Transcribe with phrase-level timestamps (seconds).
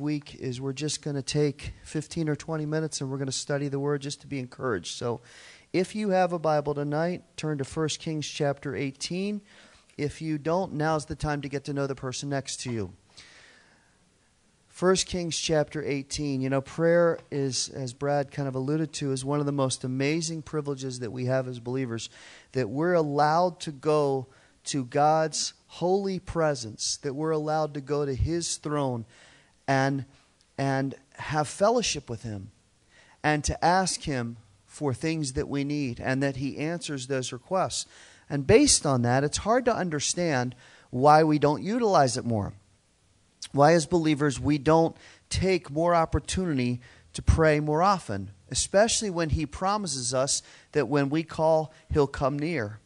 [0.00, 3.32] week is we're just going to take 15 or 20 minutes and we're going to
[3.32, 4.96] study the Word just to be encouraged.
[4.96, 5.20] So
[5.72, 9.40] if you have a Bible tonight, turn to 1 Kings chapter 18.
[9.96, 12.92] If you don't, now's the time to get to know the person next to you.
[14.80, 16.40] 1 Kings chapter 18.
[16.40, 19.84] You know, prayer is, as Brad kind of alluded to, is one of the most
[19.84, 22.08] amazing privileges that we have as believers,
[22.52, 24.26] that we're allowed to go
[24.64, 29.04] to God's holy presence, that we're allowed to go to His throne
[29.70, 30.04] and,
[30.58, 32.50] and have fellowship with Him
[33.22, 37.86] and to ask Him for things that we need and that He answers those requests.
[38.28, 40.54] And based on that, it's hard to understand
[40.90, 42.52] why we don't utilize it more
[43.52, 44.96] why, as believers, we don't
[45.28, 46.80] take more opportunity
[47.12, 50.42] to pray more often, especially when He promises us
[50.72, 52.78] that when we call, He'll come near,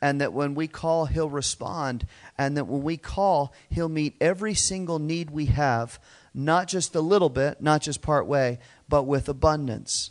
[0.00, 2.06] and that when we call, He'll respond,
[2.38, 5.98] and that when we call, He'll meet every single need we have,
[6.34, 10.10] not just a little bit, not just part way, but with abundance.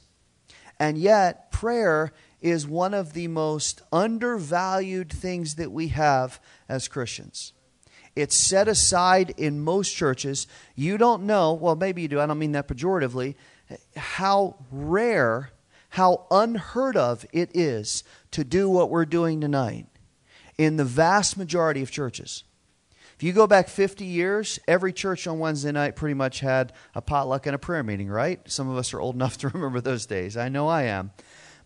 [0.80, 7.54] And yet, prayer is one of the most undervalued things that we have as Christians.
[8.16, 10.48] It's set aside in most churches.
[10.76, 13.36] You don't know, well, maybe you do, I don't mean that pejoratively,
[13.96, 15.52] how rare,
[15.90, 19.86] how unheard of it is to do what we're doing tonight
[20.58, 22.44] in the vast majority of churches.
[23.22, 27.04] If you go back 50 years, every church on Wednesday night pretty much had a
[27.04, 28.40] potluck and a prayer meeting, right?
[28.50, 30.36] Some of us are old enough to remember those days.
[30.36, 31.12] I know I am.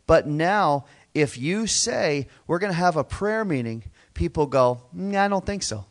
[0.06, 5.16] But now, if you say we're going to have a prayer meeting, people go, mm,
[5.16, 5.86] I don't think so.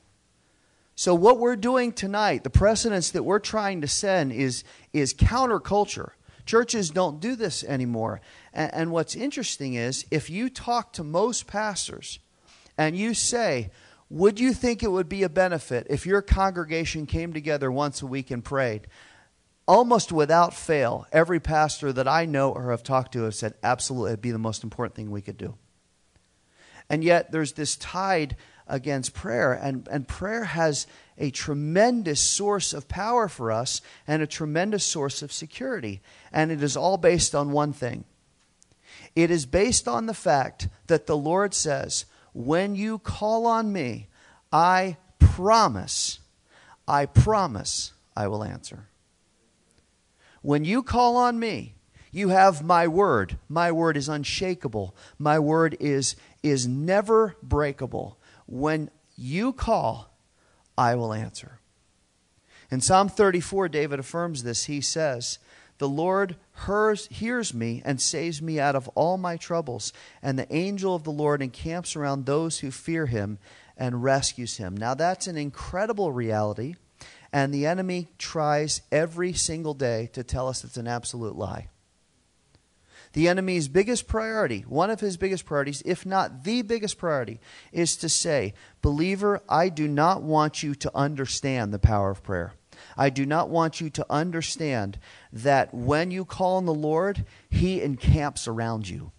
[0.97, 6.11] So, what we're doing tonight, the precedence that we're trying to send is, is counterculture.
[6.45, 8.21] Churches don't do this anymore.
[8.53, 12.19] And, and what's interesting is if you talk to most pastors
[12.77, 13.71] and you say,
[14.11, 18.07] Would you think it would be a benefit if your congregation came together once a
[18.07, 18.87] week and prayed?
[19.67, 24.11] Almost without fail, every pastor that I know or have talked to have said, Absolutely,
[24.11, 25.55] it'd be the most important thing we could do.
[26.91, 28.37] And yet, there's this tide
[28.67, 29.53] against prayer.
[29.53, 30.87] And, and prayer has
[31.17, 36.03] a tremendous source of power for us and a tremendous source of security.
[36.33, 38.05] And it is all based on one thing
[39.15, 44.09] it is based on the fact that the Lord says, When you call on me,
[44.53, 46.19] I promise,
[46.87, 48.89] I promise I will answer.
[50.43, 51.75] When you call on me,
[52.11, 53.39] you have my word.
[53.49, 54.95] My word is unshakable.
[55.19, 58.19] My word is, is never breakable.
[58.47, 60.15] When you call,
[60.77, 61.61] I will answer.
[62.71, 64.65] In Psalm 34, David affirms this.
[64.65, 65.39] He says,
[65.79, 66.37] The Lord
[66.67, 69.93] hears, hears me and saves me out of all my troubles,
[70.23, 73.39] and the angel of the Lord encamps around those who fear him
[73.77, 74.77] and rescues him.
[74.77, 76.75] Now, that's an incredible reality,
[77.33, 81.69] and the enemy tries every single day to tell us it's an absolute lie.
[83.15, 87.41] The enemy's biggest priority, one of his biggest priorities, if not the biggest priority,
[87.73, 92.55] is to say, Believer, I do not want you to understand the power of prayer.
[92.97, 94.99] I do not want you to understand
[95.33, 99.13] that when you call on the Lord, he encamps around you.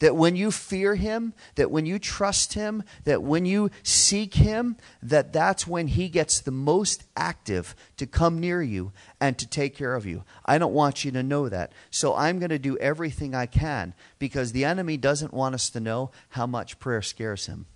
[0.00, 4.76] That when you fear him, that when you trust him, that when you seek him,
[5.02, 9.76] that that's when he gets the most active to come near you and to take
[9.76, 10.22] care of you.
[10.44, 11.72] I don't want you to know that.
[11.90, 15.80] So I'm going to do everything I can because the enemy doesn't want us to
[15.80, 17.66] know how much prayer scares him.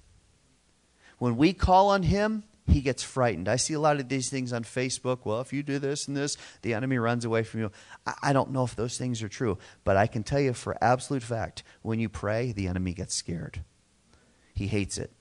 [1.18, 3.48] When we call on him, he gets frightened.
[3.48, 5.20] I see a lot of these things on Facebook.
[5.24, 7.72] Well, if you do this and this, the enemy runs away from you.
[8.22, 11.22] I don't know if those things are true, but I can tell you for absolute
[11.22, 13.62] fact when you pray, the enemy gets scared.
[14.54, 15.12] He hates it.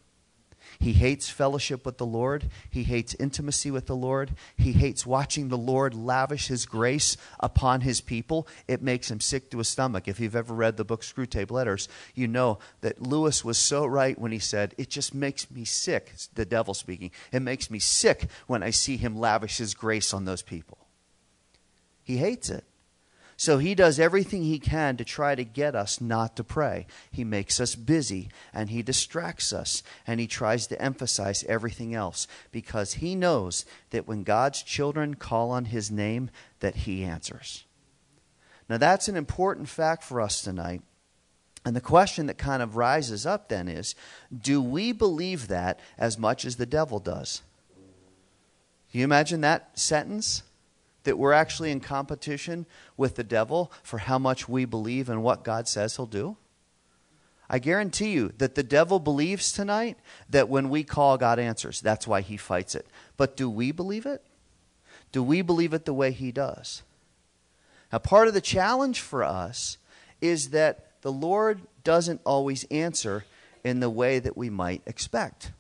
[0.82, 2.50] He hates fellowship with the Lord.
[2.72, 4.32] He hates intimacy with the Lord.
[4.58, 8.48] He hates watching the Lord lavish his grace upon his people.
[8.68, 10.08] It makes him sick to his stomach.
[10.08, 14.18] If you've ever read the book Screwtape Letters, you know that Lewis was so right
[14.18, 17.12] when he said, It just makes me sick, the devil speaking.
[17.32, 20.80] It makes me sick when I see him lavish his grace on those people.
[22.04, 22.66] He hates it.
[23.42, 26.86] So he does everything he can to try to get us not to pray.
[27.12, 32.28] He makes us busy and he distracts us and he tries to emphasize everything else
[32.52, 36.30] because he knows that when God's children call on his name
[36.60, 37.66] that he answers.
[38.70, 40.84] Now that's an important fact for us tonight.
[41.66, 43.96] And the question that kind of rises up then is
[44.40, 47.42] do we believe that as much as the devil does?
[48.92, 50.44] Can you imagine that sentence?
[51.04, 52.66] That we're actually in competition
[52.98, 56.38] with the devil for how much we believe in what God says he'll do?
[57.50, 59.98] I guarantee you that the devil believes tonight
[60.30, 61.82] that when we call, God answers.
[61.82, 62.88] That's why he fights it.
[63.18, 64.24] But do we believe it?
[65.12, 66.84] Do we believe it the way he does?
[67.92, 69.78] Now, part of the challenge for us
[70.22, 73.26] is that the Lord doesn't always answer
[73.64, 75.52] in the way that we might expect.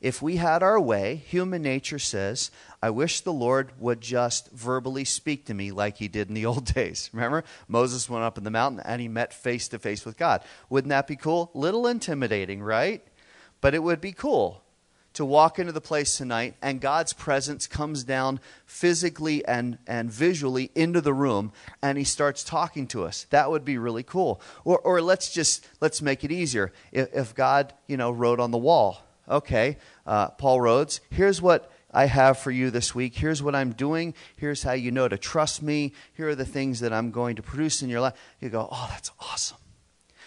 [0.00, 2.50] If we had our way, human nature says,
[2.82, 6.46] I wish the Lord would just verbally speak to me like he did in the
[6.46, 7.10] old days.
[7.12, 7.44] Remember?
[7.68, 10.42] Moses went up in the mountain and he met face to face with God.
[10.68, 11.50] Wouldn't that be cool?
[11.54, 13.02] Little intimidating, right?
[13.60, 14.62] But it would be cool
[15.14, 20.70] to walk into the place tonight and God's presence comes down physically and, and visually
[20.74, 21.52] into the room
[21.82, 23.24] and he starts talking to us.
[23.30, 24.42] That would be really cool.
[24.62, 26.70] Or, or let's just, let's make it easier.
[26.92, 31.70] If, if God, you know, wrote on the wall, okay, uh, Paul Rhodes, here's what
[31.92, 33.16] I have for you this week.
[33.16, 34.14] Here's what I'm doing.
[34.36, 35.92] Here's how you know to trust me.
[36.12, 38.14] Here are the things that I'm going to produce in your life.
[38.40, 39.58] You go, oh, that's awesome.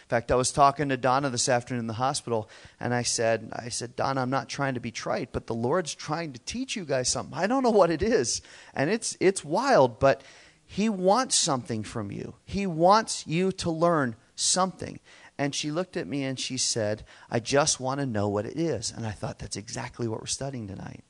[0.10, 2.50] In fact, I was talking to Donna this afternoon in the hospital,
[2.80, 5.94] and I said, I said, Donna, I'm not trying to be trite, but the Lord's
[5.94, 7.38] trying to teach you guys something.
[7.38, 8.42] I don't know what it is,
[8.74, 10.24] and it's it's wild, but
[10.66, 12.34] He wants something from you.
[12.44, 15.00] He wants you to learn something.
[15.40, 18.60] And she looked at me and she said, I just want to know what it
[18.60, 18.92] is.
[18.92, 21.06] And I thought, that's exactly what we're studying tonight.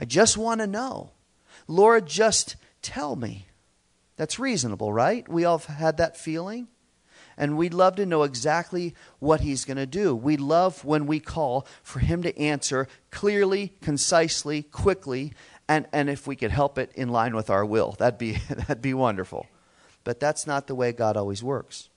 [0.00, 1.10] I just want to know.
[1.66, 3.44] Lord, just tell me.
[4.16, 5.28] That's reasonable, right?
[5.28, 6.68] We all have had that feeling
[7.36, 10.16] and we'd love to know exactly what He's going to do.
[10.16, 15.34] We love when we call for Him to answer clearly, concisely, quickly,
[15.68, 17.92] and, and if we could help it in line with our will.
[17.92, 19.46] That'd be, that'd be wonderful.
[20.02, 21.90] But that's not the way God always works.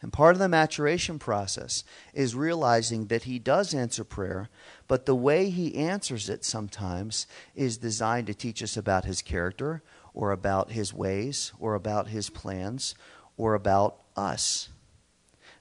[0.00, 1.82] And part of the maturation process
[2.14, 4.48] is realizing that He does answer prayer,
[4.86, 9.82] but the way He answers it sometimes is designed to teach us about His character,
[10.14, 12.94] or about His ways, or about His plans,
[13.36, 14.68] or about us.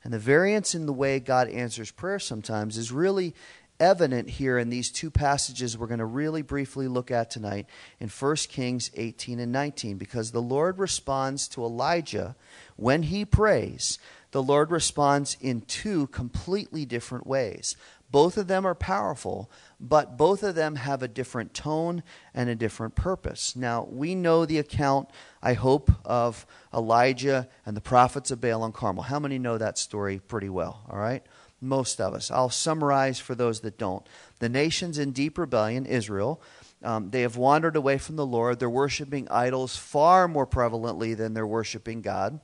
[0.04, 3.34] And the variance in the way God answers prayer sometimes is really
[3.80, 7.68] evident here in these two passages we're going to really briefly look at tonight
[8.00, 12.36] in 1 Kings 18 and 19 because the Lord responds to Elijah
[12.75, 14.00] when he prays.
[14.31, 17.75] The Lord responds in two completely different ways.
[18.09, 22.03] Both of them are powerful, but both of them have a different tone
[22.33, 23.56] and a different purpose.
[23.56, 25.09] Now, we know the account,
[25.41, 29.03] I hope, of Elijah and the prophets of Baal and Carmel.
[29.03, 30.85] How many know that story pretty well?
[30.89, 31.24] All right?
[31.59, 32.31] Most of us.
[32.31, 34.07] I'll summarize for those that don't.
[34.39, 36.41] The nation's in deep rebellion, Israel.
[36.83, 38.59] Um, they have wandered away from the Lord.
[38.59, 42.39] They're worshiping idols far more prevalently than they're worshiping God.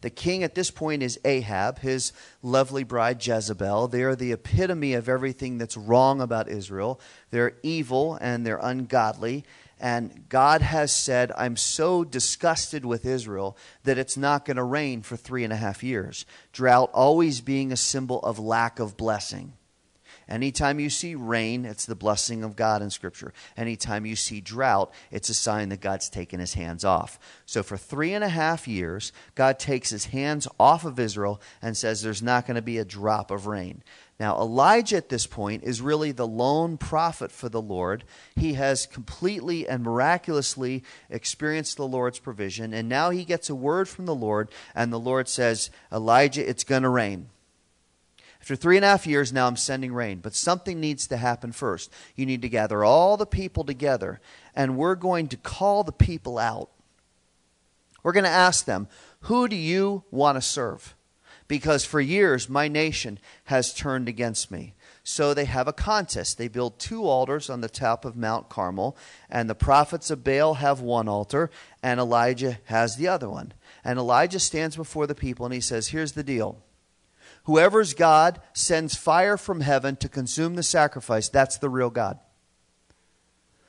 [0.00, 2.12] The king at this point is Ahab, his
[2.42, 3.88] lovely bride Jezebel.
[3.88, 7.00] They are the epitome of everything that's wrong about Israel.
[7.30, 9.44] They're evil and they're ungodly.
[9.78, 15.02] And God has said, I'm so disgusted with Israel that it's not going to rain
[15.02, 16.24] for three and a half years.
[16.52, 19.52] Drought always being a symbol of lack of blessing.
[20.28, 23.32] Anytime you see rain, it's the blessing of God in Scripture.
[23.56, 27.18] Anytime you see drought, it's a sign that God's taken his hands off.
[27.46, 31.76] So for three and a half years, God takes his hands off of Israel and
[31.76, 33.84] says there's not going to be a drop of rain.
[34.18, 38.02] Now, Elijah at this point is really the lone prophet for the Lord.
[38.34, 43.88] He has completely and miraculously experienced the Lord's provision, and now he gets a word
[43.88, 47.28] from the Lord, and the Lord says, Elijah, it's going to rain.
[48.46, 50.20] After three and a half years, now I'm sending rain.
[50.20, 51.90] But something needs to happen first.
[52.14, 54.20] You need to gather all the people together,
[54.54, 56.70] and we're going to call the people out.
[58.04, 58.86] We're going to ask them,
[59.22, 60.94] Who do you want to serve?
[61.48, 64.74] Because for years, my nation has turned against me.
[65.02, 66.38] So they have a contest.
[66.38, 68.96] They build two altars on the top of Mount Carmel,
[69.28, 71.50] and the prophets of Baal have one altar,
[71.82, 73.54] and Elijah has the other one.
[73.82, 76.62] And Elijah stands before the people and he says, Here's the deal.
[77.46, 81.28] Whoever's God sends fire from heaven to consume the sacrifice.
[81.28, 82.18] That's the real God.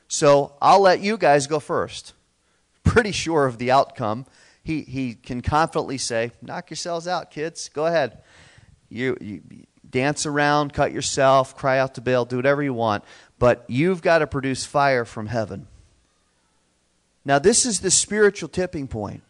[0.08, 2.12] So I'll let you guys go first.
[2.82, 4.26] Pretty sure of the outcome.
[4.64, 7.68] He, he can confidently say, Knock yourselves out, kids.
[7.68, 8.18] Go ahead.
[8.88, 9.42] You, you
[9.88, 13.04] dance around, cut yourself, cry out to Baal, do whatever you want.
[13.38, 15.68] But you've got to produce fire from heaven.
[17.24, 19.22] Now, this is the spiritual tipping point.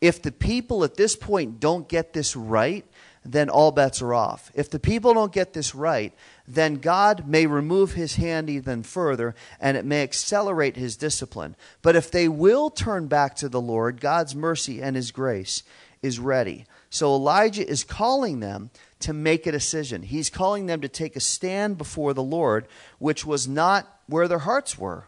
[0.00, 2.86] If the people at this point don't get this right,
[3.32, 4.50] then all bets are off.
[4.54, 6.14] If the people don't get this right,
[6.46, 11.54] then God may remove his hand even further and it may accelerate his discipline.
[11.82, 15.62] But if they will turn back to the Lord, God's mercy and his grace
[16.02, 16.64] is ready.
[16.90, 18.70] So Elijah is calling them
[19.00, 20.02] to make a decision.
[20.02, 22.66] He's calling them to take a stand before the Lord,
[22.98, 25.06] which was not where their hearts were.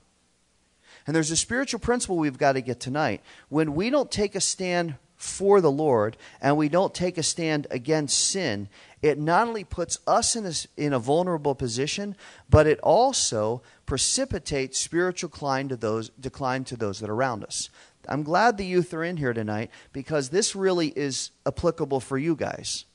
[1.07, 3.23] And there's a spiritual principle we've got to get tonight.
[3.49, 7.67] When we don't take a stand for the Lord and we don't take a stand
[7.71, 8.71] against sin,
[9.03, 12.17] it not only puts us in a, in a vulnerable position,
[12.49, 17.69] but it also precipitates spiritual decline to those decline to those that are around us.
[18.09, 22.35] I'm glad the youth are in here tonight because this really is applicable for you
[22.35, 22.87] guys.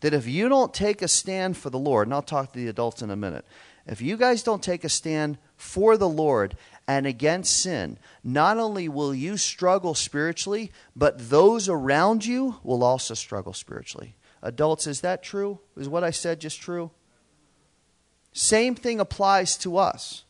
[0.00, 2.68] That if you don't take a stand for the Lord, and I'll talk to the
[2.68, 3.44] adults in a minute,
[3.84, 8.88] if you guys don't take a stand for the Lord and against sin, not only
[8.88, 14.16] will you struggle spiritually, but those around you will also struggle spiritually.
[14.42, 15.60] Adults, is that true?
[15.76, 16.90] Is what I said just true?
[18.32, 20.24] Same thing applies to us.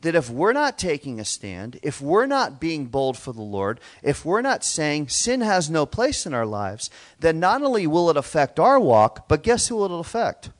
[0.00, 3.80] That if we're not taking a stand, if we're not being bold for the Lord,
[4.02, 8.08] if we're not saying sin has no place in our lives, then not only will
[8.08, 10.50] it affect our walk, but guess who it'll affect?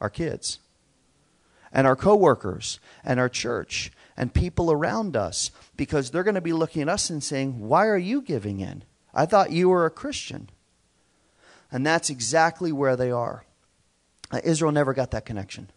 [0.00, 0.58] Our kids
[1.72, 6.52] and our coworkers and our church and people around us because they're going to be
[6.52, 8.84] looking at us and saying, Why are you giving in?
[9.14, 10.50] I thought you were a Christian.
[11.70, 13.44] And that's exactly where they are.
[14.30, 15.70] Uh, Israel never got that connection.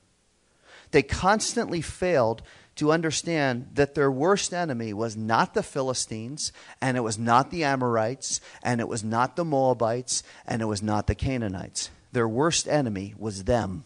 [0.91, 2.41] They constantly failed
[2.75, 7.63] to understand that their worst enemy was not the Philistines, and it was not the
[7.63, 11.89] Amorites, and it was not the Moabites, and it was not the Canaanites.
[12.11, 13.85] Their worst enemy was them.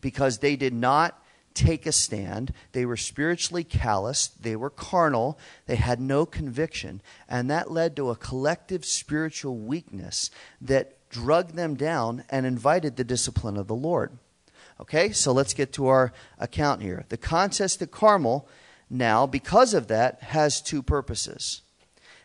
[0.00, 1.22] Because they did not
[1.54, 2.52] take a stand.
[2.72, 4.42] They were spiritually calloused.
[4.42, 5.38] They were carnal.
[5.66, 7.02] They had no conviction.
[7.28, 10.30] And that led to a collective spiritual weakness
[10.60, 14.12] that drugged them down and invited the discipline of the Lord.
[14.80, 17.04] Okay, so let's get to our account here.
[17.08, 18.48] The contest at Carmel
[18.88, 21.62] now, because of that, has two purposes.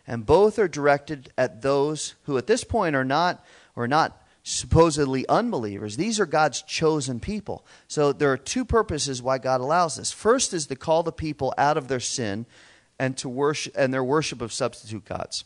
[0.06, 5.26] And both are directed at those who at this point are not or not supposedly
[5.28, 5.96] unbelievers.
[5.96, 7.66] These are God's chosen people.
[7.88, 10.12] So there are two purposes why God allows this.
[10.12, 12.46] First is to call the people out of their sin
[12.96, 15.44] and to worship and their worship of substitute gods.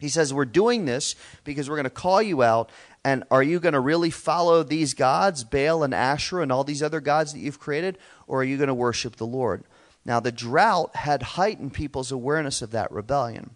[0.00, 2.70] He says, We're doing this because we're going to call you out.
[3.04, 6.82] And are you going to really follow these gods, Baal and Asherah and all these
[6.82, 7.96] other gods that you've created?
[8.26, 9.62] Or are you going to worship the Lord?
[10.04, 13.54] Now, the drought had heightened people's awareness of that rebellion.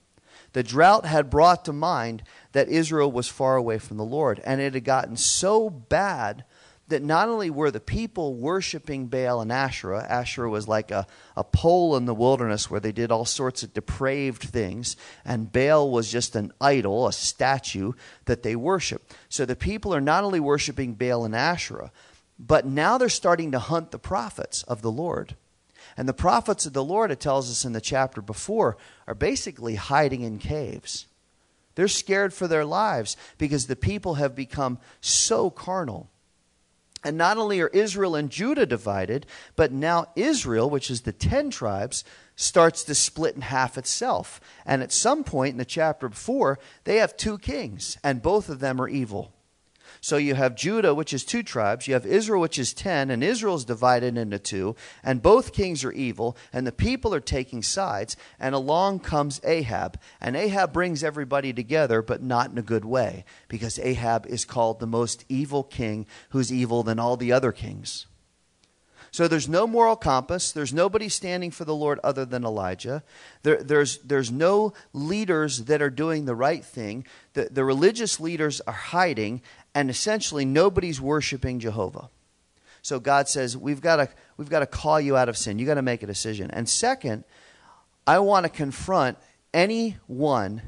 [0.52, 4.40] The drought had brought to mind that Israel was far away from the Lord.
[4.44, 6.44] And it had gotten so bad
[6.88, 11.06] that not only were the people worshiping Baal and Asherah, Asherah was like a,
[11.36, 15.90] a pole in the wilderness where they did all sorts of depraved things, and Baal
[15.90, 17.92] was just an idol, a statue
[18.26, 19.16] that they worshiped.
[19.30, 21.92] So the people are not only worshiping Baal and Asherah,
[22.38, 25.36] but now they're starting to hunt the prophets of the Lord.
[25.96, 29.74] And the prophets of the Lord, it tells us in the chapter before, are basically
[29.74, 31.06] hiding in caves.
[31.74, 36.08] They're scared for their lives because the people have become so carnal.
[37.04, 41.50] And not only are Israel and Judah divided, but now Israel, which is the ten
[41.50, 42.04] tribes,
[42.36, 44.40] starts to split in half itself.
[44.64, 48.60] And at some point in the chapter before, they have two kings, and both of
[48.60, 49.32] them are evil.
[50.04, 53.22] So you have Judah, which is two tribes, you have Israel, which is ten, and
[53.22, 57.62] Israel is divided into two, and both kings are evil, and the people are taking
[57.62, 60.00] sides, and along comes Ahab.
[60.20, 64.80] And Ahab brings everybody together, but not in a good way, because Ahab is called
[64.80, 68.06] the most evil king who's evil than all the other kings.
[69.12, 70.52] So there's no moral compass.
[70.52, 73.04] There's nobody standing for the Lord other than Elijah.
[73.42, 77.06] There, there's, there's no leaders that are doing the right thing.
[77.34, 79.42] The, the religious leaders are hiding,
[79.74, 82.08] and essentially nobody's worshiping Jehovah.
[82.82, 85.58] So God says, we've got to we've got to call you out of sin.
[85.58, 86.50] You've got to make a decision.
[86.50, 87.24] And second,
[88.06, 89.18] I want to confront
[89.54, 90.62] anyone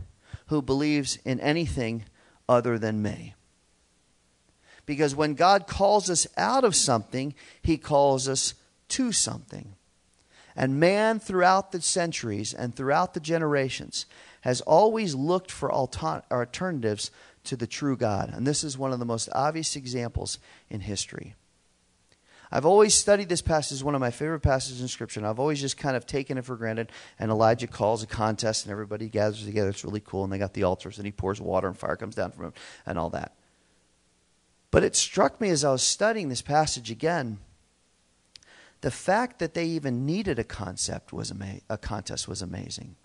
[0.46, 2.04] who believes in anything
[2.48, 3.34] other than me.
[4.86, 8.54] Because when God calls us out of something, he calls us
[8.90, 9.74] to something.
[10.54, 14.06] And man, throughout the centuries and throughout the generations,
[14.42, 17.10] has always looked for alternatives
[17.44, 18.32] to the true God.
[18.34, 21.34] And this is one of the most obvious examples in history.
[22.50, 25.40] I've always studied this passage as one of my favorite passages in Scripture, and I've
[25.40, 26.92] always just kind of taken it for granted.
[27.18, 29.70] And Elijah calls a contest, and everybody gathers together.
[29.70, 32.14] It's really cool, and they got the altars, and he pours water, and fire comes
[32.14, 32.52] down from him,
[32.86, 33.34] and all that.
[34.70, 37.38] But it struck me as I was studying this passage again,
[38.82, 42.96] the fact that they even needed a concept was ama- a contest was amazing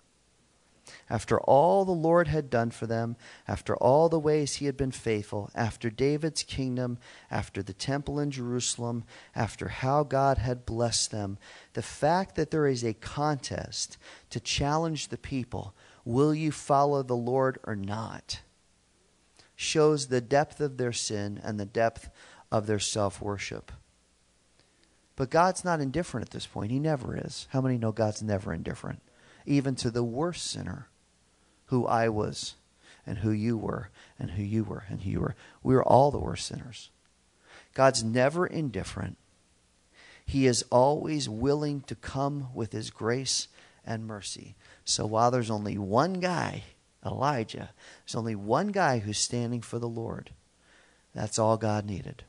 [1.08, 4.90] after all the Lord had done for them, after all the ways he had been
[4.90, 6.98] faithful, after David's kingdom,
[7.30, 11.38] after the temple in Jerusalem, after how God had blessed them,
[11.74, 13.98] the fact that there is a contest
[14.30, 18.40] to challenge the people will you follow the Lord or not?
[19.60, 22.08] shows the depth of their sin and the depth
[22.50, 23.70] of their self worship.
[25.16, 26.70] But God's not indifferent at this point.
[26.70, 27.46] He never is.
[27.50, 29.02] How many know God's never indifferent?
[29.50, 30.86] Even to the worst sinner
[31.66, 32.54] who I was
[33.04, 35.34] and who you were and who you were and who you were.
[35.62, 36.90] We were all the worst sinners.
[37.74, 39.16] God's never indifferent.
[40.24, 43.48] He is always willing to come with his grace
[43.84, 44.54] and mercy.
[44.84, 46.62] So while there's only one guy,
[47.04, 47.70] Elijah,
[48.04, 50.30] there's only one guy who's standing for the Lord.
[51.12, 52.22] That's all God needed.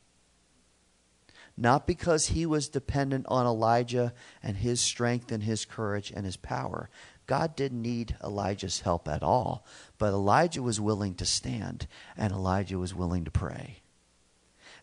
[1.58, 6.38] Not because he was dependent on Elijah and his strength and his courage and his
[6.38, 6.90] power.
[7.32, 9.66] God didn't need Elijah's help at all,
[9.98, 13.78] but Elijah was willing to stand and Elijah was willing to pray.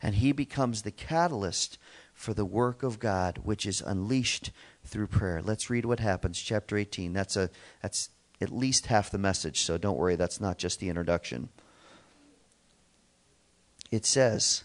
[0.00, 1.76] And he becomes the catalyst
[2.14, 4.50] for the work of God which is unleashed
[4.82, 5.42] through prayer.
[5.42, 7.12] Let's read what happens chapter 18.
[7.12, 7.50] That's a
[7.82, 8.08] that's
[8.40, 11.50] at least half the message, so don't worry, that's not just the introduction.
[13.90, 14.64] It says,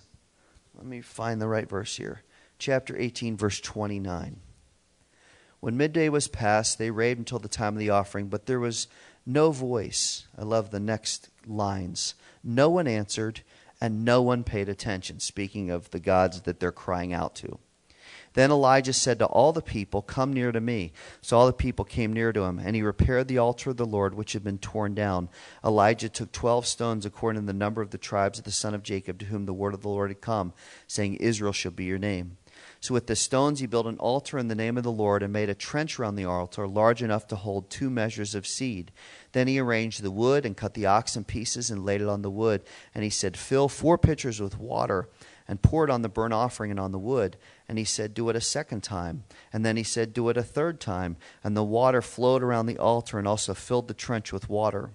[0.73, 2.21] let me find the right verse here.
[2.59, 4.39] Chapter 18 verse 29.
[5.63, 8.89] When midday was past, they raved until the time of the offering, but there was
[9.25, 10.27] no voice.
[10.37, 12.15] I love the next lines.
[12.43, 13.43] No one answered,
[13.79, 17.59] and no one paid attention, speaking of the gods that they're crying out to.
[18.33, 20.91] Then Elijah said to all the people, Come near to me.
[21.21, 23.85] So all the people came near to him, and he repaired the altar of the
[23.85, 25.29] Lord, which had been torn down.
[25.63, 28.83] Elijah took twelve stones according to the number of the tribes of the son of
[28.83, 30.51] Jacob, to whom the word of the Lord had come,
[30.87, 32.35] saying, Israel shall be your name.
[32.83, 35.31] So with the stones he built an altar in the name of the Lord, and
[35.31, 38.91] made a trench round the altar, large enough to hold two measures of seed.
[39.31, 42.23] Then he arranged the wood, and cut the ox in pieces, and laid it on
[42.23, 42.61] the wood.
[42.93, 45.07] And he said, Fill four pitchers with water
[45.47, 47.37] and pour it on the burnt offering and on the wood.
[47.69, 49.23] And he said, Do it a second time.
[49.53, 51.15] And then he said, Do it a third time.
[51.41, 54.89] And the water flowed around the altar and also filled the trench with water.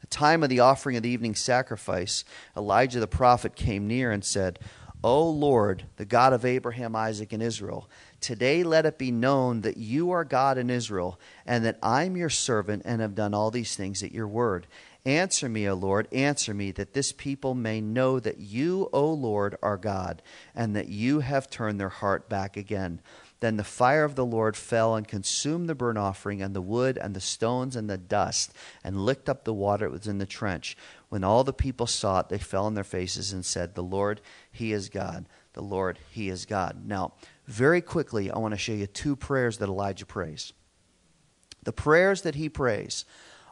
[0.00, 2.24] The time of the offering of the evening sacrifice,
[2.56, 4.58] Elijah the prophet came near and said,
[5.04, 7.90] O Lord, the God of Abraham, Isaac, and Israel,
[8.22, 12.30] today let it be known that you are God in Israel, and that I'm your
[12.30, 14.66] servant and have done all these things at your word.
[15.04, 19.58] Answer me, O Lord, answer me, that this people may know that you, O Lord,
[19.62, 20.22] are God,
[20.54, 23.02] and that you have turned their heart back again.
[23.44, 26.96] Then the fire of the Lord fell and consumed the burnt offering, and the wood,
[26.96, 30.24] and the stones, and the dust, and licked up the water that was in the
[30.24, 30.78] trench.
[31.10, 34.22] When all the people saw it, they fell on their faces and said, The Lord,
[34.50, 35.26] He is God.
[35.52, 36.86] The Lord, He is God.
[36.86, 37.12] Now,
[37.46, 40.54] very quickly, I want to show you two prayers that Elijah prays.
[41.64, 43.04] The prayers that he prays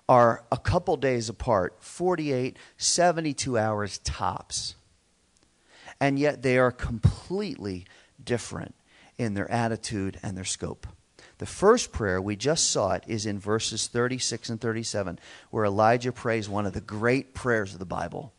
[0.09, 4.75] are a couple days apart 48, 72 hours tops.
[6.01, 7.85] And yet they are completely
[8.25, 8.75] different
[9.19, 10.87] in their attitude and their scope.
[11.39, 15.19] The first prayer, we just saw it, is in verses 36 and 37,
[15.51, 18.33] where Elijah prays one of the great prayers of the Bible.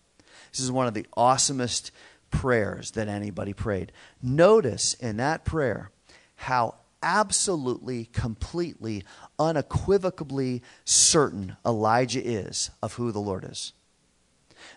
[0.51, 1.91] This is one of the awesomest
[2.31, 3.91] prayers that anybody prayed.
[4.21, 5.91] Notice in that prayer
[6.35, 9.03] how absolutely, completely,
[9.37, 13.73] unequivocally certain Elijah is of who the Lord is.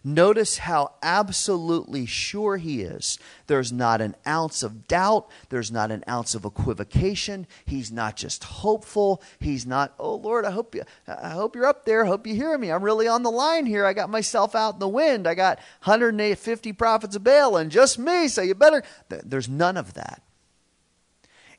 [0.08, 3.18] Notice how absolutely sure he is.
[3.48, 5.28] There's not an ounce of doubt.
[5.48, 7.44] There's not an ounce of equivocation.
[7.64, 9.20] He's not just hopeful.
[9.40, 12.04] He's not, oh Lord, I hope you, I hope you're up there.
[12.04, 12.70] I hope you hear me.
[12.70, 13.84] I'm really on the line here.
[13.84, 15.26] I got myself out in the wind.
[15.26, 18.28] I got 150 prophets of Baal and just me.
[18.28, 18.84] So you better.
[19.08, 20.22] There's none of that.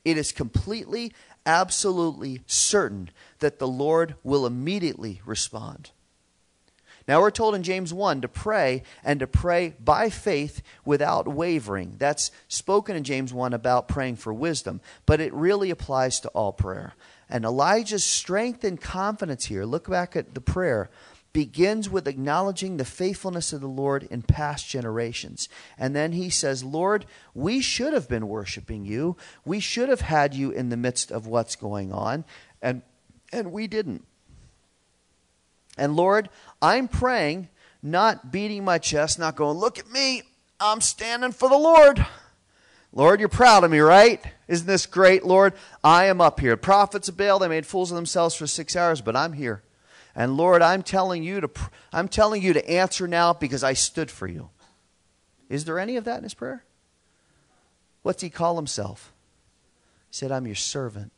[0.06, 1.12] It is completely,
[1.44, 5.90] absolutely certain that the Lord will immediately respond.
[7.08, 11.96] Now we're told in James 1 to pray and to pray by faith without wavering.
[11.98, 16.52] That's spoken in James 1 about praying for wisdom, but it really applies to all
[16.52, 16.94] prayer.
[17.30, 20.90] And Elijah's strength and confidence here, look back at the prayer,
[21.32, 25.48] begins with acknowledging the faithfulness of the Lord in past generations.
[25.78, 29.16] And then he says, Lord, we should have been worshiping you.
[29.44, 32.24] We should have had you in the midst of what's going on.
[32.60, 32.82] And,
[33.32, 34.04] and we didn't.
[35.78, 36.28] And Lord,
[36.60, 37.48] I'm praying,
[37.82, 40.22] not beating my chest, not going, look at me,
[40.60, 42.04] I'm standing for the Lord.
[42.92, 44.22] Lord, you're proud of me, right?
[44.48, 45.54] Isn't this great, Lord?
[45.84, 46.56] I am up here.
[46.56, 49.62] Prophets of Baal, they made fools of themselves for six hours, but I'm here.
[50.14, 51.50] And Lord, I'm telling you to
[51.92, 54.50] I'm telling you to answer now because I stood for you.
[55.48, 56.64] Is there any of that in his prayer?
[58.02, 59.12] What's he call himself?
[60.10, 61.12] He said, I'm your servant.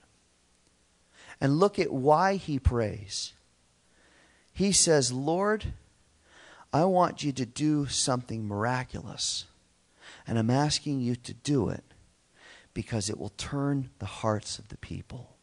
[1.40, 3.32] And look at why he prays.
[4.60, 5.72] He says, Lord,
[6.70, 9.46] I want you to do something miraculous.
[10.26, 11.82] And I'm asking you to do it
[12.74, 15.34] because it will turn the hearts of the people.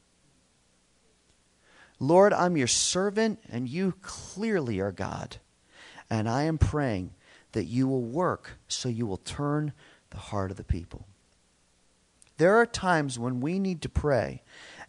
[2.00, 5.38] Lord, I'm your servant, and you clearly are God.
[6.12, 7.16] And I am praying
[7.54, 9.74] that you will work so you will turn
[10.12, 11.08] the heart of the people.
[12.38, 14.44] There are times when we need to pray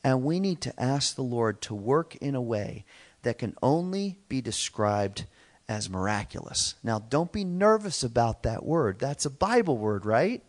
[0.05, 2.85] and we need to ask the Lord to work in a way
[3.29, 5.27] that can only be described
[5.69, 6.77] as miraculous.
[6.83, 8.99] Now, don't be nervous about that word.
[8.99, 10.43] That's a Bible word, right?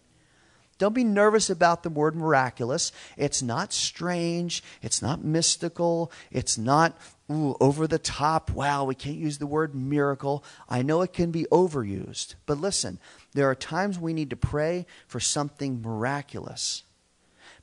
[0.77, 2.93] Don't be nervous about the word miraculous.
[3.17, 4.63] It's not strange.
[4.81, 6.09] It's not mystical.
[6.31, 6.97] It's not
[7.29, 8.49] ooh, over the top.
[8.51, 10.45] Wow, we can't use the word miracle.
[10.69, 12.35] I know it can be overused.
[12.45, 12.97] But listen,
[13.33, 16.83] there are times we need to pray for something miraculous.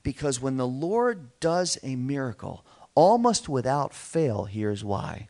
[0.03, 2.63] Because when the Lord does a miracle,
[2.97, 5.27] almost without fail, here's why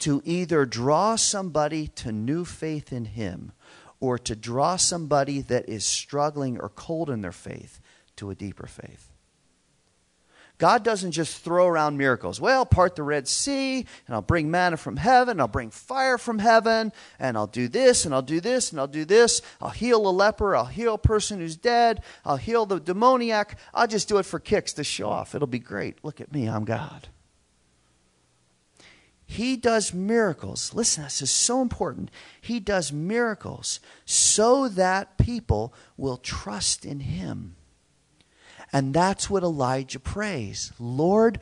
[0.00, 3.52] to either draw somebody to new faith in Him
[4.00, 7.80] or to draw somebody that is struggling or cold in their faith
[8.16, 9.10] to a deeper faith.
[10.58, 12.40] God doesn't just throw around miracles.
[12.40, 16.40] Well, part the Red Sea, and I'll bring manna from heaven, I'll bring fire from
[16.40, 19.40] heaven, and I'll do this, and I'll do this, and I'll do this.
[19.60, 23.56] I'll heal a leper, I'll heal a person who's dead, I'll heal the demoniac.
[23.72, 25.36] I'll just do it for kicks to show off.
[25.36, 26.04] It'll be great.
[26.04, 27.08] Look at me, I'm God.
[29.24, 30.72] He does miracles.
[30.74, 32.10] Listen, this is so important.
[32.40, 37.54] He does miracles so that people will trust in him.
[38.72, 41.40] And that's what Elijah prays Lord,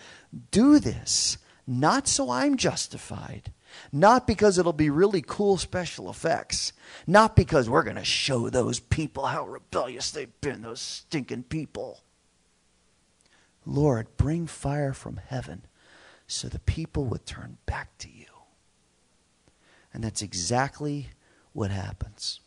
[0.50, 3.52] do this, not so I'm justified,
[3.92, 6.72] not because it'll be really cool special effects,
[7.06, 12.00] not because we're going to show those people how rebellious they've been, those stinking people.
[13.64, 15.62] Lord, bring fire from heaven
[16.28, 18.26] so the people would turn back to you.
[19.92, 21.10] And that's exactly
[21.52, 22.40] what happens.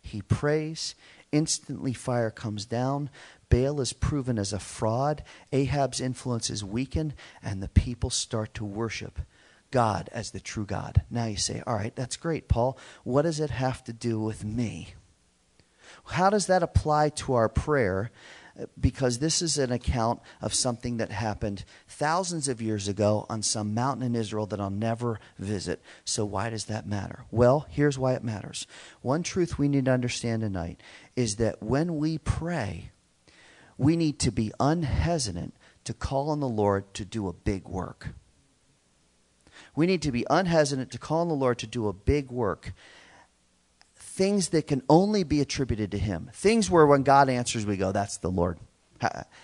[0.00, 0.94] He prays,
[1.36, 3.10] instantly fire comes down.
[3.48, 5.22] Baal is proven as a fraud.
[5.52, 9.20] Ahab's influence is weakened, and the people start to worship
[9.70, 11.02] God as the true God.
[11.10, 12.78] Now you say, All right, that's great, Paul.
[13.04, 14.94] What does it have to do with me?
[16.06, 18.10] How does that apply to our prayer
[18.78, 23.74] because this is an account of something that happened thousands of years ago on some
[23.74, 25.82] mountain in Israel that I'll never visit.
[26.04, 27.24] So, why does that matter?
[27.30, 28.66] Well, here's why it matters.
[29.02, 30.80] One truth we need to understand tonight
[31.14, 32.90] is that when we pray,
[33.78, 38.08] we need to be unhesitant to call on the Lord to do a big work.
[39.74, 42.72] We need to be unhesitant to call on the Lord to do a big work
[44.16, 46.30] things that can only be attributed to Him.
[46.32, 48.58] Things where when God answers, we go, That's the Lord.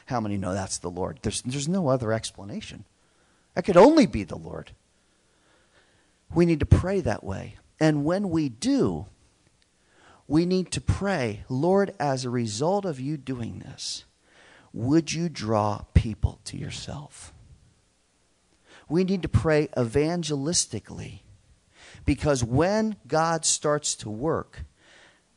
[0.06, 1.18] How, many know that's the Lord?
[1.20, 2.86] There's, there's no other explanation.
[3.54, 4.70] That could only be the Lord.
[6.34, 7.56] We need to pray that way.
[7.78, 9.04] And when we do,
[10.26, 14.06] we need to pray, Lord, as a result of you doing this,
[14.72, 17.34] would you draw people to yourself?
[18.88, 21.20] We need to pray evangelistically
[22.04, 24.64] because when God starts to work,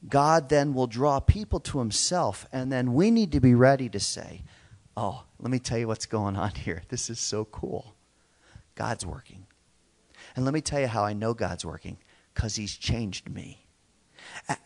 [0.07, 2.47] God then will draw people to himself.
[2.51, 4.43] And then we need to be ready to say,
[4.97, 6.83] Oh, let me tell you what's going on here.
[6.87, 7.95] This is so cool.
[8.75, 9.45] God's working.
[10.35, 11.97] And let me tell you how I know God's working
[12.33, 13.65] because he's changed me.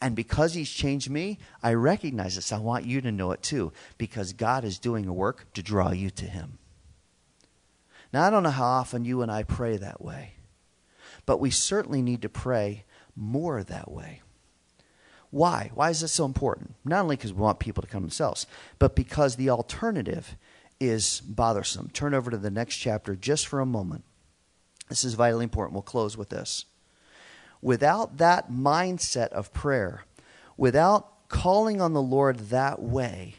[0.02, 2.52] And because he's changed me, I recognize this.
[2.52, 5.92] I want you to know it too because God is doing a work to draw
[5.92, 6.60] you to him.
[8.14, 10.34] Now, I don't know how often you and I pray that way.
[11.30, 14.24] But we certainly need to pray more that way.
[15.30, 15.70] Why?
[15.76, 16.74] Why is this so important?
[16.84, 18.48] Not only because we want people to come themselves,
[18.80, 20.36] but because the alternative
[20.80, 21.92] is bothersome.
[21.94, 24.06] Turn over to the next chapter just for a moment.
[24.88, 25.76] This is vitally important.
[25.76, 26.66] We'll close with this.
[27.62, 30.06] Without that mindset of prayer,
[30.58, 33.36] without calling on the Lord that way,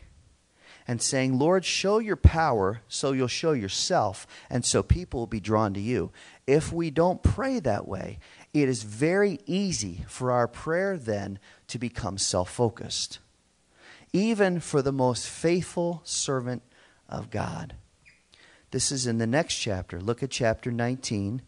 [0.91, 5.39] and saying, Lord, show your power so you'll show yourself, and so people will be
[5.39, 6.11] drawn to you.
[6.49, 8.19] If we don't pray that way,
[8.53, 13.21] it is very easy for our prayer then to become self focused,
[14.13, 16.61] even for the most faithful servant
[17.09, 17.77] of God.
[18.73, 20.01] This is in the next chapter.
[20.01, 21.43] Look at chapter 19.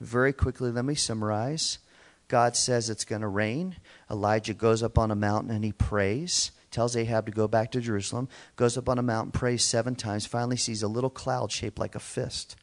[0.00, 1.80] Very quickly, let me summarize.
[2.28, 3.76] God says it's going to rain.
[4.10, 7.80] Elijah goes up on a mountain and he prays tells Ahab to go back to
[7.80, 11.78] Jerusalem, goes up on a mountain, prays seven times, finally sees a little cloud shaped
[11.78, 12.54] like a fist.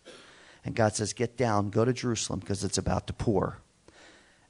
[0.63, 3.57] And God says, Get down, go to Jerusalem because it's about to pour.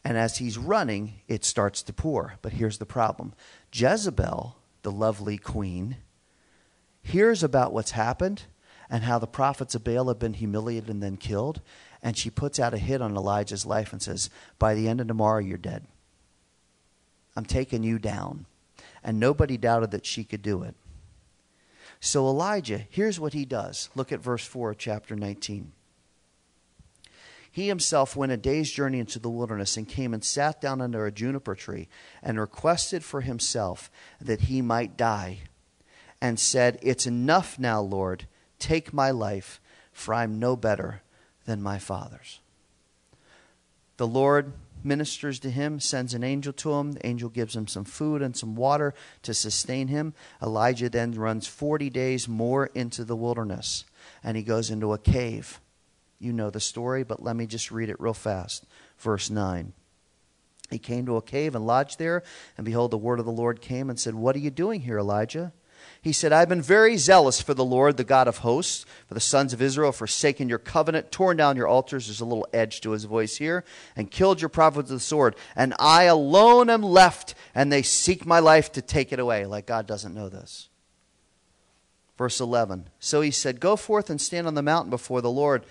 [0.03, 2.33] And as he's running, it starts to pour.
[2.41, 3.35] But here's the problem
[3.71, 5.95] Jezebel, the lovely queen,
[7.01, 8.43] hears about what's happened
[8.89, 11.61] and how the prophets of Baal have been humiliated and then killed.
[12.01, 15.07] And she puts out a hit on Elijah's life and says, By the end of
[15.07, 15.87] tomorrow, you're dead.
[17.33, 18.45] I'm taking you down
[19.03, 20.75] and nobody doubted that she could do it.
[21.99, 23.89] So Elijah, here's what he does.
[23.95, 25.71] Look at verse 4 of chapter 19.
[27.49, 31.05] He himself went a day's journey into the wilderness and came and sat down under
[31.05, 31.87] a juniper tree
[32.23, 35.41] and requested for himself that he might die
[36.19, 38.27] and said, It's enough now, Lord.
[38.57, 39.61] Take my life,
[39.91, 41.03] for I'm no better
[41.45, 42.39] than my fathers.
[43.97, 46.93] The Lord ministers to him, sends an angel to him.
[46.93, 48.93] The angel gives him some food and some water
[49.23, 50.13] to sustain him.
[50.41, 53.85] Elijah then runs 40 days more into the wilderness
[54.23, 55.59] and he goes into a cave.
[56.19, 58.65] You know the story, but let me just read it real fast.
[58.97, 59.73] Verse 9.
[60.69, 62.23] He came to a cave and lodged there,
[62.57, 64.97] and behold, the word of the Lord came and said, What are you doing here,
[64.97, 65.53] Elijah?
[66.03, 69.21] He said, I've been very zealous for the Lord, the God of hosts, for the
[69.21, 72.07] sons of Israel, forsaken your covenant, torn down your altars.
[72.07, 73.63] There's a little edge to his voice here,
[73.95, 75.33] and killed your prophets with the sword.
[75.55, 79.45] And I alone am left, and they seek my life to take it away.
[79.45, 80.67] Like God doesn't know this.
[82.17, 85.65] Verse 11 So he said, Go forth and stand on the mountain before the Lord.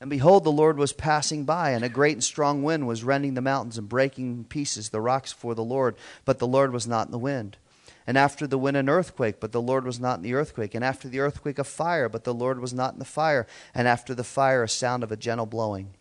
[0.00, 3.34] And behold, the Lord was passing by, and a great and strong wind was rending
[3.34, 5.96] the mountains and breaking in pieces the rocks before the Lord.
[6.24, 7.56] But the Lord was not in the wind.
[8.06, 10.74] And after the wind, an earthquake, but the Lord was not in the earthquake.
[10.74, 13.46] And after the earthquake, a fire, but the Lord was not in the fire.
[13.74, 15.94] And after the fire, a sound of a gentle blowing.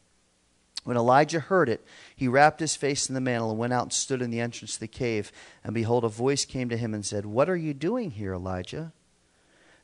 [0.83, 3.93] When Elijah heard it, he wrapped his face in the mantle and went out and
[3.93, 5.31] stood in the entrance of the cave.
[5.63, 8.91] And behold, a voice came to him and said, What are you doing here, Elijah?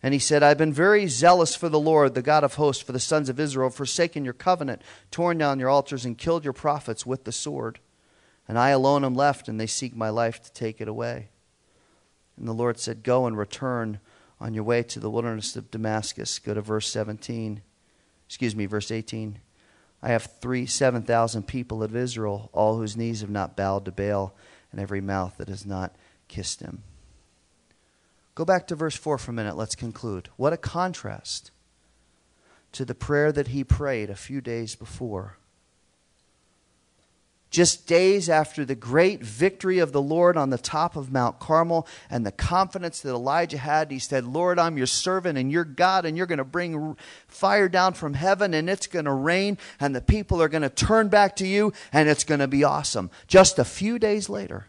[0.04, 2.94] And he said, I've been very zealous for the Lord, the God of hosts, for
[2.94, 7.06] the sons of Israel, forsaken your covenant, torn down your altars, and killed your prophets
[7.06, 7.80] with the sword.
[8.48, 11.30] And I alone am left, and they seek my life to take it away.
[12.40, 14.00] And the Lord said, Go and return
[14.40, 16.40] on your way to the wilderness of Damascus.
[16.40, 17.62] Go to verse 17.
[18.26, 19.40] Excuse me, verse 18.
[20.02, 24.34] I have three, 7,000 people of Israel, all whose knees have not bowed to Baal,
[24.72, 25.94] and every mouth that has not
[26.28, 26.84] kissed him.
[28.36, 29.58] Go back to verse 4 for a minute.
[29.58, 30.30] Let's conclude.
[30.38, 31.52] What a contrast
[32.72, 35.38] to the prayer that he prayed a few days before
[37.50, 41.88] just days after the great victory of the Lord on the top of Mount Carmel
[42.10, 46.06] and the confidence that Elijah had, he said, Lord, I'm your servant and you're God,
[46.06, 46.96] and you're going to bring
[47.28, 50.70] fire down from heaven and it's going to rain, and the people are going to
[50.70, 53.10] turn back to you, and it's going to be awesome.
[53.28, 54.68] Just a few days later,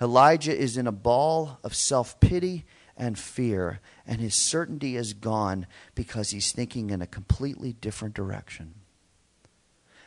[0.00, 2.64] Elijah is in a ball of self pity
[2.96, 8.74] and fear, and his certainty is gone because he's thinking in a completely different direction.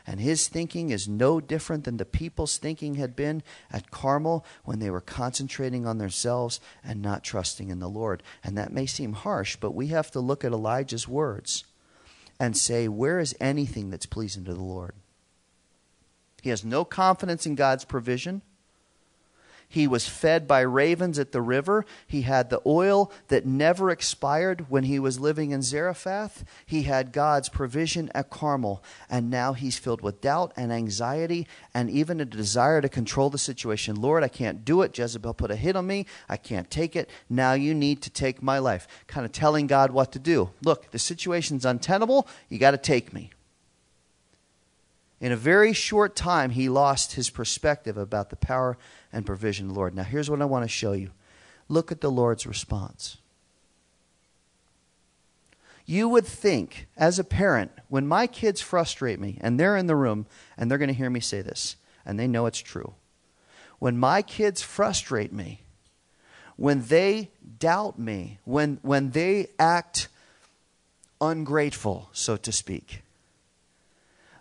[0.06, 3.42] And his thinking is no different than the people's thinking had been
[3.72, 8.22] at Carmel when they were concentrating on themselves and not trusting in the Lord.
[8.44, 11.64] And that may seem harsh, but we have to look at Elijah's words
[12.38, 14.94] and say, where is anything that's pleasing to the Lord?
[16.40, 18.42] He has no confidence in God's provision.
[19.68, 21.84] He was fed by ravens at the river.
[22.06, 26.44] He had the oil that never expired when he was living in Zarephath.
[26.64, 28.82] He had God's provision at Carmel.
[29.10, 33.38] And now he's filled with doubt and anxiety and even a desire to control the
[33.38, 33.96] situation.
[33.96, 34.96] Lord, I can't do it.
[34.96, 36.06] Jezebel put a hit on me.
[36.28, 37.10] I can't take it.
[37.28, 38.86] Now you need to take my life.
[39.06, 40.50] Kind of telling God what to do.
[40.62, 42.28] Look, the situation's untenable.
[42.48, 43.30] You got to take me.
[45.20, 48.76] In a very short time, he lost his perspective about the power
[49.12, 49.94] and provision of the Lord.
[49.94, 51.10] Now, here's what I want to show you
[51.68, 53.16] look at the Lord's response.
[55.86, 59.96] You would think, as a parent, when my kids frustrate me, and they're in the
[59.96, 60.26] room,
[60.58, 62.94] and they're going to hear me say this, and they know it's true.
[63.78, 65.62] When my kids frustrate me,
[66.56, 70.08] when they doubt me, when, when they act
[71.20, 73.02] ungrateful, so to speak,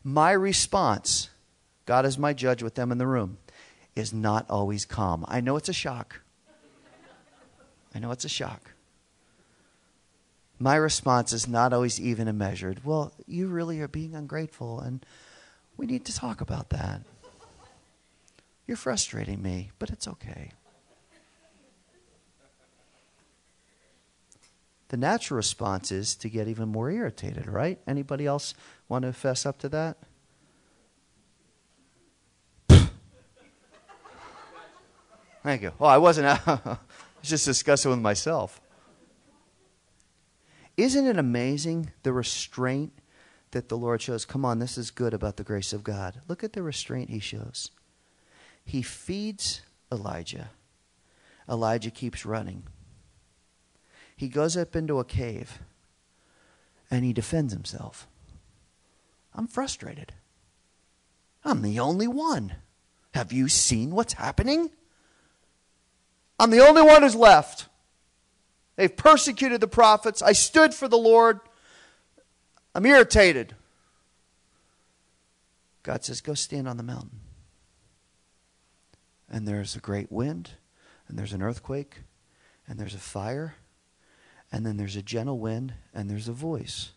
[0.05, 1.31] my response,
[1.87, 3.39] God is my judge with them in the room,
[3.95, 5.25] is not always calm.
[5.27, 6.21] I know it's a shock.
[7.93, 8.71] I know it's a shock.
[10.59, 12.85] My response is not always even and measured.
[12.85, 15.03] Well, you really are being ungrateful, and
[15.75, 17.01] we need to talk about that.
[18.67, 20.51] You're frustrating me, but it's okay.
[24.89, 27.79] The natural response is to get even more irritated, right?
[27.87, 28.53] Anybody else
[28.87, 29.97] want to fess up to that?
[35.43, 35.71] Thank you.
[35.79, 36.27] Oh, I wasn't.
[36.47, 36.77] I was
[37.23, 38.61] just discussing with myself.
[40.77, 42.93] Isn't it amazing the restraint
[43.51, 44.25] that the Lord shows?
[44.25, 46.21] Come on, this is good about the grace of God.
[46.27, 47.71] Look at the restraint he shows.
[48.63, 50.49] He feeds Elijah.
[51.49, 52.63] Elijah keeps running.
[54.15, 55.59] He goes up into a cave
[56.89, 58.07] and he defends himself.
[59.33, 60.13] I'm frustrated.
[61.43, 62.55] I'm the only one.
[63.13, 64.71] Have you seen what's happening?
[66.39, 67.67] I'm the only one who's left.
[68.75, 70.21] They've persecuted the prophets.
[70.21, 71.39] I stood for the Lord.
[72.73, 73.55] I'm irritated.
[75.83, 77.19] God says, Go stand on the mountain.
[79.29, 80.51] And there's a great wind,
[81.07, 82.01] and there's an earthquake,
[82.67, 83.55] and there's a fire,
[84.55, 86.91] and then there's a gentle wind, and there's a voice.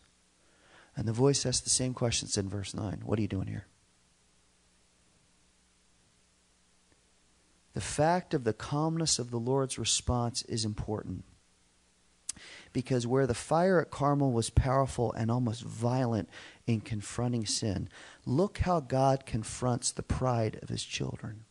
[0.97, 3.67] And the voice asks the same questions in verse 9 What are you doing here?
[7.75, 11.25] The fact of the calmness of the Lord's response is important.
[12.73, 16.29] Because where the fire at Carmel was powerful and almost violent
[16.65, 17.89] in confronting sin,
[18.25, 21.45] look how God confronts the pride of his children.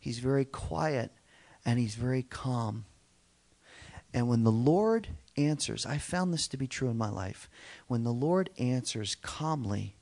[0.00, 1.12] He's very quiet
[1.62, 2.86] and he's very calm.
[4.14, 7.48] And when the Lord answers, I found this to be true in my life.
[7.86, 9.96] When the Lord answers calmly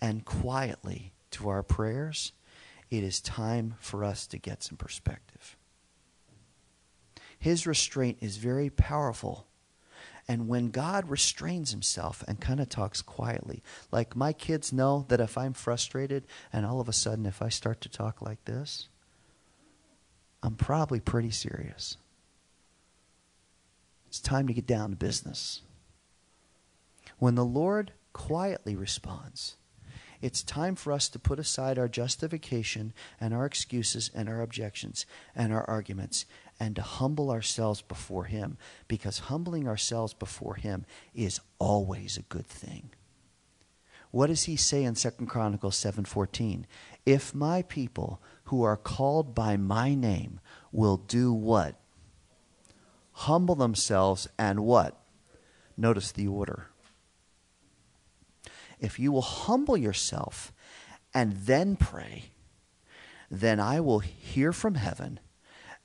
[0.00, 2.32] and quietly to our prayers,
[2.90, 5.56] it is time for us to get some perspective.
[7.38, 9.46] His restraint is very powerful.
[10.26, 15.20] And when God restrains himself and kind of talks quietly, like my kids know that
[15.20, 18.88] if I'm frustrated and all of a sudden if I start to talk like this,
[20.42, 21.98] I'm probably pretty serious.
[24.14, 25.62] It's time to get down to business.
[27.18, 29.56] When the Lord quietly responds,
[30.22, 35.04] it's time for us to put aside our justification and our excuses and our objections
[35.34, 36.26] and our arguments
[36.60, 42.46] and to humble ourselves before Him because humbling ourselves before Him is always a good
[42.46, 42.90] thing.
[44.12, 46.66] What does he say in 2 Chronicles 7:14?
[47.04, 50.38] If my people who are called by my name
[50.70, 51.80] will do what?
[53.14, 55.00] Humble themselves and what?
[55.76, 56.68] Notice the order
[58.84, 60.52] if you will humble yourself
[61.14, 62.26] and then pray,
[63.30, 65.20] then I will hear from heaven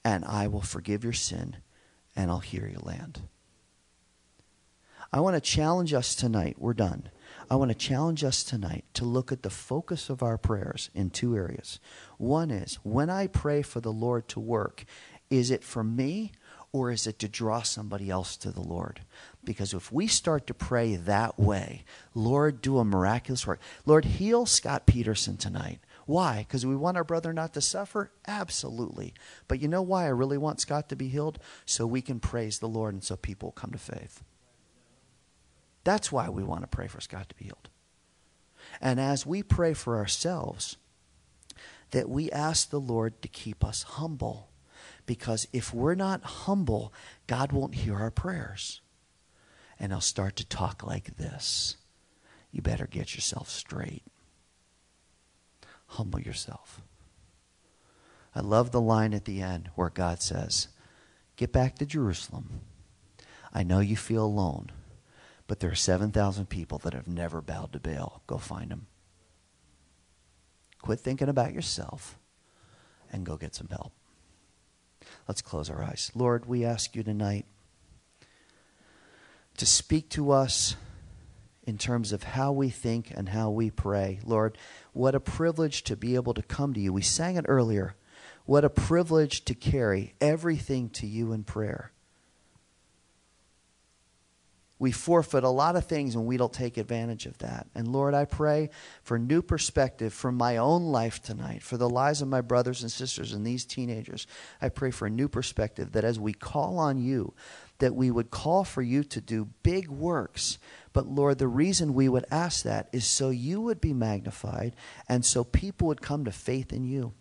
[0.04, 1.58] and I will forgive your sin
[2.16, 3.22] and I'll hear your land.
[5.14, 6.58] I want to challenge us tonight.
[6.60, 7.10] We're done.
[7.50, 11.10] I want to challenge us tonight to look at the focus of our prayers in
[11.10, 11.80] two areas.
[12.18, 14.84] One is when I pray for the Lord to work,
[15.30, 16.34] is it for me
[16.72, 19.02] or is it to draw somebody else to the Lord?
[19.44, 23.60] Because if we start to pray that way, Lord, do a miraculous work.
[23.86, 25.80] Lord, heal Scott Peterson tonight.
[26.06, 26.40] Why?
[26.40, 28.12] Because we want our brother not to suffer?
[28.28, 29.14] Absolutely.
[29.48, 31.40] But you know why I really want Scott to be healed?
[31.66, 34.24] So we can praise the Lord and so people come to faith.
[35.84, 37.70] That's why we want to pray for Scott to be healed.
[38.82, 40.78] And as we pray for ourselves,
[41.92, 44.49] that we ask the Lord to keep us humble
[45.10, 46.94] because if we're not humble,
[47.26, 48.80] God won't hear our prayers.
[49.80, 51.78] And He'll start to talk like this.
[52.52, 54.04] You better get yourself straight.
[55.88, 56.84] Humble yourself.
[58.36, 60.68] I love the line at the end where God says,
[61.38, 62.62] Get back to Jerusalem.
[63.52, 64.70] I know you feel alone,
[65.48, 68.22] but there are 7,000 people that have never bowed to Baal.
[68.28, 68.86] Go find them.
[70.84, 72.20] Quit thinking about yourself
[73.12, 73.94] and go get some help.
[75.28, 76.12] Let's close our eyes.
[76.16, 77.46] Lord, we ask you tonight
[79.58, 80.76] to speak to us
[81.64, 84.20] in terms of how we think and how we pray.
[84.26, 84.58] Lord,
[84.94, 86.92] what a privilege to be able to come to you.
[86.92, 87.96] We sang it earlier.
[88.46, 91.92] What a privilege to carry everything to you in prayer
[94.80, 97.68] we forfeit a lot of things when we don't take advantage of that.
[97.76, 98.70] And Lord, I pray
[99.04, 102.90] for new perspective from my own life tonight, for the lives of my brothers and
[102.90, 104.26] sisters and these teenagers.
[104.62, 107.34] I pray for a new perspective that as we call on you,
[107.80, 110.58] that we would call for you to do big works.
[110.94, 114.78] But Lord, the reason we would ask that is so you would be magnified
[115.10, 117.14] and so people would come to faith in you.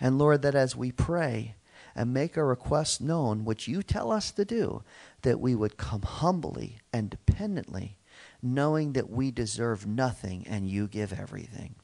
[0.00, 1.56] And Lord, that as we pray,
[1.98, 4.84] and make our requests known, which you tell us to do,
[5.22, 7.96] that we would come humbly and dependently,
[8.40, 11.74] knowing that we deserve nothing and you give everything.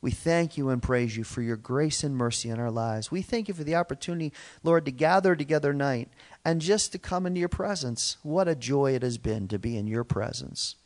[0.00, 3.10] We thank you and praise you for your grace and mercy in our lives.
[3.10, 6.08] We thank you for the opportunity, Lord, to gather together night
[6.42, 8.16] and just to come into your presence.
[8.22, 10.76] What a joy it has been to be in your presence.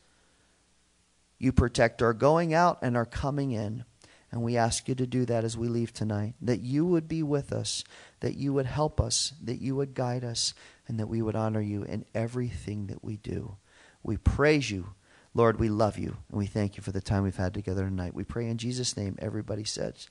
[1.38, 3.84] You protect our going out and our coming in.
[4.30, 6.34] And we ask you to do that as we leave tonight.
[6.42, 7.82] That you would be with us,
[8.20, 10.52] that you would help us, that you would guide us,
[10.86, 13.56] and that we would honor you in everything that we do.
[14.02, 14.92] We praise you.
[15.34, 18.14] Lord, we love you, and we thank you for the time we've had together tonight.
[18.14, 20.08] We pray in Jesus' name, everybody says,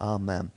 [0.00, 0.50] Amen.